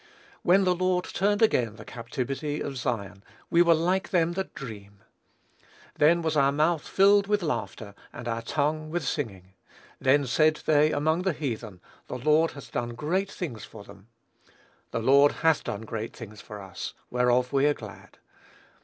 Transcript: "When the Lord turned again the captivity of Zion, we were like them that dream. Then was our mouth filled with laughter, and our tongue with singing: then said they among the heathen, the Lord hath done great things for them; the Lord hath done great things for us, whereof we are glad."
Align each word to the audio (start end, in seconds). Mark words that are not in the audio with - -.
"When 0.41 0.63
the 0.63 0.73
Lord 0.73 1.03
turned 1.05 1.43
again 1.43 1.75
the 1.75 1.85
captivity 1.85 2.59
of 2.59 2.75
Zion, 2.75 3.23
we 3.51 3.61
were 3.61 3.75
like 3.75 4.09
them 4.09 4.31
that 4.31 4.55
dream. 4.55 5.03
Then 5.93 6.23
was 6.23 6.35
our 6.35 6.51
mouth 6.51 6.87
filled 6.87 7.27
with 7.27 7.43
laughter, 7.43 7.93
and 8.11 8.27
our 8.27 8.41
tongue 8.41 8.89
with 8.89 9.03
singing: 9.03 9.53
then 9.99 10.25
said 10.25 10.63
they 10.65 10.91
among 10.91 11.21
the 11.21 11.33
heathen, 11.33 11.81
the 12.07 12.17
Lord 12.17 12.53
hath 12.53 12.71
done 12.71 12.95
great 12.95 13.31
things 13.31 13.63
for 13.63 13.83
them; 13.83 14.07
the 14.89 14.97
Lord 14.97 15.33
hath 15.43 15.65
done 15.65 15.81
great 15.81 16.15
things 16.15 16.41
for 16.41 16.59
us, 16.59 16.95
whereof 17.11 17.53
we 17.53 17.67
are 17.67 17.75
glad." 17.75 18.17